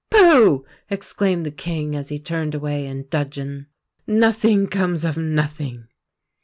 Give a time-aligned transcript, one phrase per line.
[0.09, 3.67] "Pooh!" exclaimed the King, as he turned away in dudgeon,
[4.07, 5.89] "nothing comes of nothing."